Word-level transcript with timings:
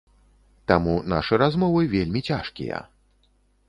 Таму 0.71 0.95
нашы 1.13 1.41
размовы 1.43 1.87
вельмі 1.95 2.27
цяжкія. 2.33 2.85